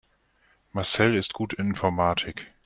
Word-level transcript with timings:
Marcel 0.71 1.13
ist 1.15 1.33
gut 1.35 1.53
in 1.53 1.67
Informatik. 1.67 2.47